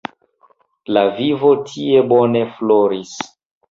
La 0.97 1.03
vivo 1.21 1.53
tie 1.69 2.03
bone 2.17 2.45
floris. 2.59 3.19